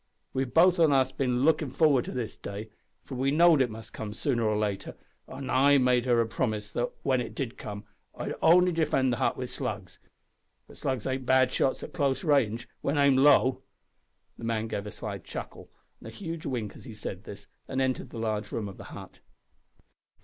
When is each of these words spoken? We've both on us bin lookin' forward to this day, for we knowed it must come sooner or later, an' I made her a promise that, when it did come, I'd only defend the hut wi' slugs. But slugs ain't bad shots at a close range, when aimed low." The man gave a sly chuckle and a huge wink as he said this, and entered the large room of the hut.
We've 0.33 0.51
both 0.51 0.79
on 0.79 0.91
us 0.91 1.11
bin 1.11 1.45
lookin' 1.45 1.69
forward 1.69 2.05
to 2.05 2.11
this 2.11 2.35
day, 2.35 2.71
for 3.03 3.13
we 3.13 3.29
knowed 3.29 3.61
it 3.61 3.69
must 3.69 3.93
come 3.93 4.15
sooner 4.15 4.41
or 4.43 4.57
later, 4.57 4.97
an' 5.27 5.51
I 5.51 5.77
made 5.77 6.05
her 6.05 6.19
a 6.19 6.25
promise 6.25 6.71
that, 6.71 6.89
when 7.03 7.21
it 7.21 7.35
did 7.35 7.55
come, 7.55 7.83
I'd 8.15 8.33
only 8.41 8.71
defend 8.71 9.13
the 9.13 9.17
hut 9.17 9.37
wi' 9.37 9.45
slugs. 9.45 9.99
But 10.67 10.77
slugs 10.79 11.05
ain't 11.05 11.27
bad 11.27 11.51
shots 11.51 11.83
at 11.83 11.89
a 11.89 11.93
close 11.93 12.23
range, 12.23 12.67
when 12.81 12.97
aimed 12.97 13.19
low." 13.19 13.61
The 14.39 14.43
man 14.43 14.67
gave 14.67 14.87
a 14.87 14.91
sly 14.91 15.19
chuckle 15.19 15.69
and 15.99 16.07
a 16.07 16.11
huge 16.11 16.47
wink 16.47 16.75
as 16.75 16.85
he 16.85 16.95
said 16.95 17.25
this, 17.25 17.45
and 17.67 17.79
entered 17.79 18.09
the 18.09 18.17
large 18.17 18.51
room 18.51 18.67
of 18.67 18.77
the 18.77 18.85
hut. 18.95 19.19